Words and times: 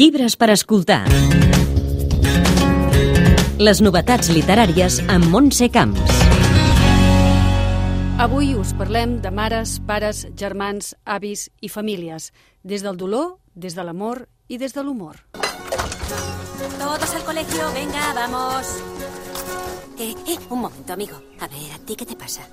Llibres 0.00 0.32
per 0.40 0.46
escoltar. 0.48 1.02
Les 3.60 3.82
novetats 3.84 4.30
literàries 4.32 4.94
amb 5.12 5.26
Montse 5.28 5.66
Camps. 5.74 6.14
Avui 8.24 8.54
us 8.56 8.70
parlem 8.78 9.18
de 9.20 9.28
mares, 9.28 9.74
pares, 9.84 10.22
germans, 10.40 10.94
avis 11.04 11.50
i 11.60 11.68
famílies, 11.68 12.30
des 12.64 12.80
del 12.80 12.96
dolor, 12.96 13.34
des 13.52 13.76
de 13.76 13.84
l'amor 13.84 14.22
i 14.48 14.56
des 14.56 14.72
de 14.72 14.86
l'humor. 14.86 15.20
Todos 16.78 17.14
al 17.18 17.24
colegio, 17.28 17.68
venga, 17.76 18.14
vamos. 18.16 18.72
Eh, 19.98 20.14
eh, 20.32 20.38
un 20.48 20.62
momento, 20.62 20.94
amigo. 20.94 21.20
A 21.40 21.46
ver, 21.46 21.76
¿a 21.76 21.78
ti 21.84 21.94
qué 21.94 22.06
te 22.06 22.16
pasa? 22.16 22.48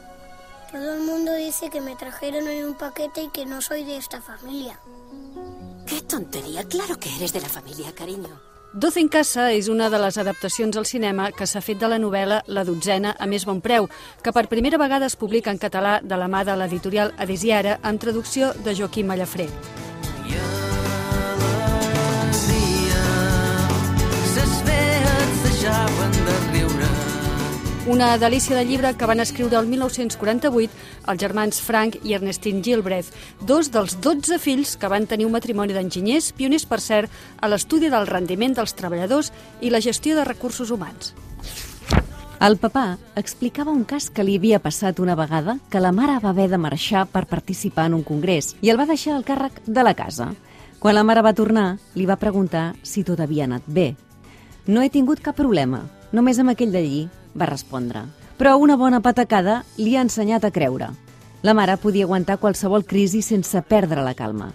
Todo 0.70 0.96
el 0.96 1.04
mundo 1.04 1.32
dice 1.36 1.70
que 1.70 1.80
me 1.80 1.96
trajeron 1.96 2.46
en 2.50 2.66
un 2.66 2.74
paquete 2.74 3.24
y 3.24 3.30
que 3.30 3.46
no 3.46 3.62
soy 3.62 3.86
de 3.86 3.96
esta 3.96 4.20
familia. 4.20 4.78
¡Qué 6.08 6.16
tontería! 6.16 6.64
Claro 6.64 6.98
que 6.98 7.14
eres 7.18 7.34
de 7.34 7.42
la 7.42 7.50
familia, 7.50 7.94
cariño. 7.94 8.30
Doce 8.74 9.02
en 9.02 9.10
casa 9.10 9.52
és 9.52 9.68
una 9.68 9.90
de 9.90 10.00
les 10.00 10.18
adaptacions 10.18 10.78
al 10.80 10.86
cinema 10.86 11.32
que 11.36 11.48
s'ha 11.48 11.60
fet 11.60 11.82
de 11.82 11.90
la 11.92 11.98
novel·la 12.00 12.44
La 12.48 12.64
dotzena 12.64 13.16
a 13.20 13.28
més 13.28 13.44
bon 13.44 13.60
preu, 13.60 13.90
que 14.24 14.32
per 14.32 14.48
primera 14.48 14.80
vegada 14.80 15.08
es 15.12 15.18
publica 15.20 15.52
en 15.52 15.60
català 15.60 16.00
de 16.04 16.16
la 16.16 16.30
mà 16.32 16.46
de 16.48 16.56
l'editorial 16.56 17.12
Adesiara 17.18 17.80
amb 17.84 18.00
traducció 18.00 18.54
de 18.64 18.76
Joaquim 18.76 19.12
Mallafré. 19.12 19.50
ses 19.50 20.57
Una 27.88 28.18
delícia 28.18 28.54
de 28.54 28.66
llibre 28.66 28.90
que 29.00 29.06
van 29.08 29.22
escriure 29.24 29.56
el 29.56 29.68
1948 29.72 30.74
els 31.08 31.22
germans 31.22 31.62
Frank 31.64 31.96
i 32.04 32.18
Ernestine 32.18 32.60
Gilbreth, 32.60 33.14
dos 33.48 33.70
dels 33.72 33.94
12 34.04 34.42
fills 34.44 34.74
que 34.76 34.90
van 34.92 35.08
tenir 35.08 35.24
un 35.24 35.32
matrimoni 35.32 35.72
d'enginyers, 35.72 36.34
pioners, 36.36 36.66
per 36.68 36.82
cert, 36.84 37.08
a 37.40 37.48
l'estudi 37.48 37.88
del 37.88 38.10
rendiment 38.12 38.58
dels 38.58 38.76
treballadors 38.76 39.32
i 39.64 39.72
la 39.72 39.80
gestió 39.80 40.18
de 40.20 40.28
recursos 40.28 40.68
humans. 40.76 41.14
El 42.44 42.60
papà 42.60 42.98
explicava 43.16 43.72
un 43.72 43.86
cas 43.88 44.10
que 44.12 44.28
li 44.28 44.36
havia 44.36 44.60
passat 44.60 45.00
una 45.00 45.16
vegada 45.16 45.56
que 45.72 45.80
la 45.80 45.96
mare 45.96 46.20
va 46.20 46.36
haver 46.36 46.52
de 46.52 46.60
marxar 46.60 47.08
per 47.08 47.24
participar 47.24 47.88
en 47.88 47.96
un 48.02 48.04
congrés 48.04 48.58
i 48.60 48.68
el 48.68 48.82
va 48.82 48.92
deixar 48.92 49.16
al 49.16 49.24
càrrec 49.24 49.64
de 49.64 49.88
la 49.88 49.96
casa. 49.96 50.34
Quan 50.84 51.00
la 51.00 51.08
mare 51.08 51.24
va 51.24 51.32
tornar, 51.34 51.78
li 51.96 52.06
va 52.06 52.20
preguntar 52.20 52.74
si 52.84 53.08
tot 53.08 53.24
havia 53.24 53.48
anat 53.48 53.64
bé. 53.64 53.94
No 54.68 54.84
he 54.84 54.92
tingut 54.92 55.24
cap 55.24 55.40
problema, 55.40 55.86
només 56.12 56.40
amb 56.40 56.54
aquell 56.54 56.72
d'allí, 56.72 57.08
va 57.38 57.50
respondre. 57.50 58.06
Però 58.38 58.56
una 58.62 58.78
bona 58.78 59.02
patacada 59.02 59.64
li 59.78 59.96
ha 59.96 60.04
ensenyat 60.06 60.46
a 60.46 60.52
creure. 60.54 60.92
La 61.42 61.54
mare 61.54 61.78
podia 61.78 62.06
aguantar 62.06 62.40
qualsevol 62.42 62.86
crisi 62.86 63.22
sense 63.22 63.62
perdre 63.62 64.04
la 64.06 64.14
calma. 64.18 64.52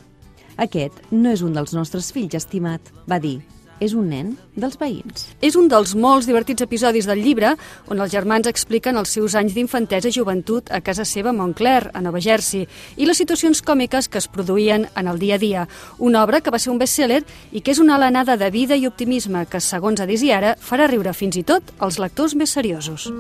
Aquest 0.56 0.98
no 1.10 1.30
és 1.32 1.42
un 1.42 1.54
dels 1.56 1.72
nostres 1.74 2.12
fills, 2.12 2.34
estimat, 2.38 2.92
va 3.08 3.18
dir. 3.18 3.40
És 3.82 3.96
un 3.98 4.06
nen 4.12 4.36
dels 4.54 4.76
veïns. 4.78 5.24
És 5.42 5.56
un 5.58 5.66
dels 5.70 5.96
molts 5.98 6.28
divertits 6.28 6.62
episodis 6.62 7.08
del 7.08 7.22
llibre 7.24 7.56
on 7.90 7.98
els 7.98 8.12
germans 8.14 8.46
expliquen 8.46 9.00
els 9.00 9.10
seus 9.16 9.34
anys 9.38 9.56
d'infantesa 9.56 10.12
i 10.12 10.14
joventut 10.14 10.70
a 10.70 10.78
casa 10.84 11.06
seva 11.08 11.32
a 11.32 11.36
Montclair, 11.36 11.90
a 11.90 12.04
Nova 12.04 12.22
Jersey, 12.22 12.68
i 12.96 13.08
les 13.08 13.18
situacions 13.18 13.64
còmiques 13.66 14.06
que 14.08 14.22
es 14.22 14.30
produïen 14.30 14.86
en 14.94 15.10
el 15.10 15.18
dia 15.18 15.34
a 15.34 15.42
dia. 15.42 15.66
Una 15.98 16.22
obra 16.22 16.40
que 16.40 16.54
va 16.54 16.62
ser 16.62 16.70
un 16.70 16.78
best-seller 16.78 17.24
i 17.50 17.60
que 17.60 17.74
és 17.74 17.82
una 17.82 17.98
alenada 17.98 18.38
de 18.38 18.52
vida 18.54 18.78
i 18.78 18.86
optimisme 18.86 19.46
que, 19.50 19.58
segons 19.60 20.04
Adisiara, 20.04 20.54
farà 20.60 20.86
riure 20.86 21.16
fins 21.16 21.42
i 21.42 21.46
tot 21.46 21.74
els 21.82 21.98
lectors 21.98 22.38
més 22.38 22.54
seriosos. 22.54 23.10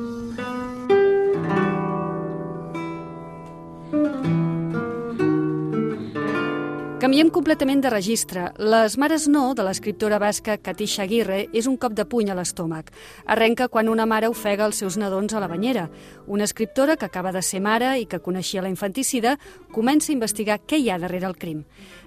Canviem 7.02 7.32
completament 7.34 7.80
de 7.82 7.90
registre. 7.90 8.44
Les 8.62 8.94
mares 8.94 9.24
no, 9.26 9.56
de 9.58 9.64
l'escriptora 9.66 10.20
basca 10.22 10.54
Katisha 10.62 11.02
Aguirre, 11.02 11.48
és 11.50 11.66
un 11.66 11.74
cop 11.74 11.96
de 11.98 12.04
puny 12.06 12.28
a 12.30 12.36
l'estómac. 12.38 12.92
Arrenca 13.26 13.66
quan 13.66 13.88
una 13.90 14.06
mare 14.06 14.28
ofega 14.30 14.68
els 14.68 14.78
seus 14.78 14.94
nadons 15.02 15.34
a 15.34 15.40
la 15.42 15.48
banyera. 15.50 15.88
Una 16.28 16.46
escriptora 16.46 16.94
que 16.94 17.08
acaba 17.08 17.32
de 17.34 17.42
ser 17.42 17.58
mare 17.58 17.96
i 17.98 18.06
que 18.06 18.22
coneixia 18.22 18.62
la 18.62 18.70
infanticida 18.70 19.34
comença 19.74 20.12
a 20.12 20.14
investigar 20.14 20.60
què 20.62 20.78
hi 20.78 20.92
ha 20.92 21.00
darrere 21.02 21.26
el 21.26 21.34
crim. 21.34 21.64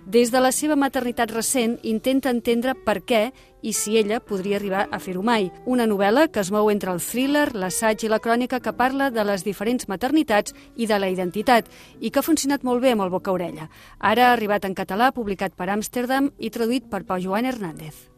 Des 0.08 0.32
de 0.32 0.40
la 0.40 0.54
seva 0.56 0.80
maternitat 0.80 1.36
recent, 1.36 1.76
intenta 1.84 2.32
entendre 2.32 2.72
per 2.88 3.02
què 3.04 3.26
i 3.66 3.74
si 3.74 3.98
ella 3.98 4.22
podria 4.22 4.60
arribar 4.60 4.86
a 4.94 5.02
fer-ho 5.02 5.24
mai. 5.26 5.50
Una 5.66 5.90
novel·la 5.90 6.28
que 6.30 6.44
es 6.46 6.52
mou 6.54 6.70
entre 6.70 6.94
el 6.94 7.02
thriller, 7.02 7.50
l'assaig 7.58 8.06
i 8.06 8.12
la 8.12 8.22
crònica 8.22 8.62
que 8.62 8.76
parla 8.78 9.10
de 9.10 9.26
les 9.26 9.44
diferents 9.44 9.90
maternitats 9.90 10.54
i 10.78 10.86
de 10.86 11.02
la 11.02 11.10
identitat 11.10 11.70
i 12.00 12.12
que 12.12 12.22
ha 12.22 12.30
funcionat 12.30 12.64
molt 12.64 12.86
bé 12.86 12.94
amb 12.94 13.08
el 13.08 13.14
boca-orella. 13.14 13.70
Ara 14.00 14.30
ha 14.30 14.34
arribat 14.38 14.70
en 14.70 14.78
català, 14.78 15.12
publicat 15.12 15.58
per 15.58 15.72
Amsterdam 15.74 16.30
i 16.38 16.54
traduït 16.54 16.92
per 16.92 17.08
Pau 17.10 17.22
Joan 17.22 17.50
Hernández. 17.50 18.15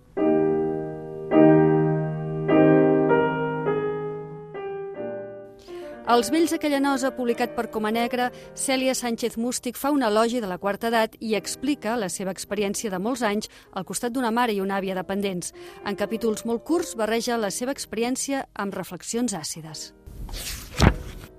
Els 6.07 6.29
vells 6.31 6.53
d'aquella 6.53 6.78
nosa, 6.79 7.09
publicat 7.12 7.51
per 7.51 7.66
Coma 7.68 7.90
Negra, 7.91 8.29
Cèlia 8.56 8.94
Sánchez 8.95 9.34
Mústic 9.35 9.75
fa 9.75 9.90
un 9.91 10.06
elogi 10.07 10.40
de 10.40 10.47
la 10.47 10.56
quarta 10.57 10.88
edat 10.88 11.18
i 11.19 11.34
explica 11.35 11.97
la 12.00 12.07
seva 12.07 12.31
experiència 12.31 12.88
de 12.94 13.00
molts 13.03 13.25
anys 13.28 13.50
al 13.75 13.84
costat 13.84 14.16
d'una 14.16 14.31
mare 14.31 14.56
i 14.56 14.62
una 14.63 14.78
àvia 14.79 14.96
dependents. 14.96 15.51
En 15.84 16.00
capítols 16.00 16.46
molt 16.47 16.63
curts 16.63 16.96
barreja 16.96 17.35
la 17.35 17.51
seva 17.51 17.75
experiència 17.75 18.46
amb 18.56 18.79
reflexions 18.79 19.35
àcides. 19.35 19.91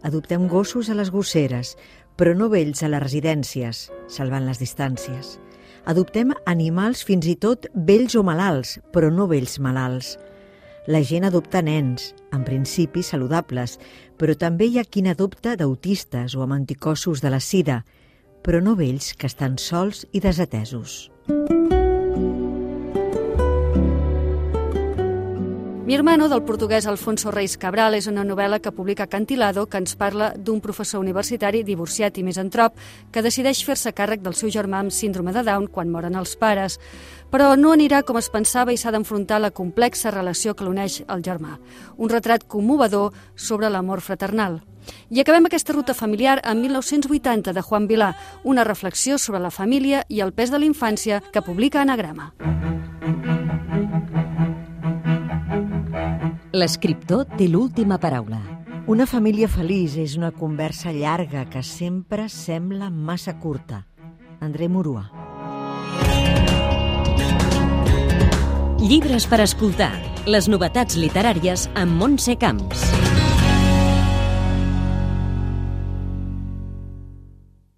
Adoptem 0.05 0.45
gossos 0.53 0.93
a 0.93 0.99
les 1.01 1.09
gosseres, 1.09 1.73
però 2.21 2.37
no 2.37 2.53
vells 2.53 2.85
a 2.85 2.93
les 2.93 3.03
residències, 3.09 3.87
salvant 4.13 4.45
les 4.45 4.61
distàncies. 4.61 5.39
Adoptem 5.89 6.37
animals 6.45 7.07
fins 7.09 7.25
i 7.25 7.39
tot 7.41 7.71
vells 7.73 8.21
o 8.21 8.23
malalts, 8.27 8.77
però 8.93 9.09
no 9.09 9.33
vells 9.33 9.57
malalts. 9.65 10.19
La 10.89 11.03
gent 11.05 11.27
adopta 11.29 11.61
nens, 11.61 12.15
en 12.33 12.47
principi 12.49 13.03
saludables, 13.05 13.75
però 14.17 14.33
també 14.41 14.71
hi 14.71 14.79
ha 14.81 14.87
qui 14.89 15.03
n'adopta 15.05 15.53
d'autistes 15.61 16.33
o 16.33 16.41
amb 16.47 16.57
anticossos 16.57 17.21
de 17.21 17.29
la 17.35 17.43
sida, 17.45 17.83
però 18.41 18.63
no 18.65 18.73
vells 18.79 19.13
que 19.13 19.29
estan 19.29 19.61
sols 19.61 20.07
i 20.17 20.25
desatesos. 20.25 20.97
Mi 25.89 25.95
hermano, 25.95 26.29
del 26.29 26.43
portuguès 26.43 26.87
Alfonso 26.87 27.31
Reis 27.31 27.57
Cabral, 27.57 27.95
és 27.97 28.05
una 28.11 28.21
novel·la 28.21 28.59
que 28.61 28.75
publica 28.77 29.07
Cantilado 29.09 29.63
que 29.73 29.79
ens 29.81 29.95
parla 29.97 30.35
d'un 30.37 30.59
professor 30.61 31.01
universitari 31.01 31.63
divorciat 31.65 32.19
i 32.21 32.25
misantrop 32.27 32.75
que 33.09 33.23
decideix 33.25 33.63
fer-se 33.65 33.95
càrrec 33.97 34.21
del 34.21 34.37
seu 34.37 34.53
germà 34.53 34.83
amb 34.83 34.93
síndrome 34.93 35.33
de 35.33 35.41
Down 35.47 35.71
quan 35.73 35.89
moren 35.89 36.21
els 36.21 36.37
pares. 36.37 36.77
Però 37.33 37.55
no 37.57 37.73
anirà 37.73 38.03
com 38.05 38.21
es 38.21 38.29
pensava 38.29 38.75
i 38.75 38.77
s'ha 38.77 38.93
d'enfrontar 38.93 39.41
la 39.41 39.51
complexa 39.51 40.13
relació 40.13 40.53
que 40.53 40.69
l'uneix 40.69 41.01
al 41.09 41.25
germà. 41.25 41.57
Un 41.97 42.13
retrat 42.13 42.45
commovedor 42.45 43.17
sobre 43.35 43.73
l'amor 43.73 44.05
fraternal. 44.05 44.61
I 45.09 45.25
acabem 45.25 45.49
aquesta 45.49 45.73
ruta 45.73 45.97
familiar 45.97 46.37
amb 46.45 46.69
1980 46.69 47.57
de 47.57 47.65
Juan 47.65 47.89
Vilà, 47.89 48.13
una 48.45 48.69
reflexió 48.69 49.17
sobre 49.17 49.41
la 49.41 49.49
família 49.49 50.05
i 50.11 50.21
el 50.21 50.37
pes 50.37 50.53
de 50.53 50.61
la 50.61 50.69
infància 50.69 51.23
que 51.33 51.41
publica 51.41 51.81
Anagrama. 51.81 52.35
L'escriptor 56.59 57.29
té 57.39 57.47
l'última 57.47 58.01
paraula. 58.03 58.41
Una 58.91 59.05
família 59.07 59.47
feliç 59.47 59.95
és 60.03 60.17
una 60.19 60.33
conversa 60.35 60.91
llarga 60.91 61.45
que 61.53 61.63
sempre 61.63 62.27
sembla 62.33 62.89
massa 62.91 63.37
curta. 63.39 63.85
André 64.43 64.67
Morua. 64.67 65.05
Llibres 68.83 69.29
per 69.31 69.45
escoltar. 69.47 69.93
Les 70.27 70.51
novetats 70.51 70.99
literàries 70.99 71.69
amb 71.79 71.95
Montse 72.01 72.35
Camps. 72.43 72.98